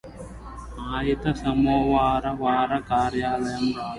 [0.91, 3.89] అయితే సోమవారం వారు కార్యలయానికి రాలేదు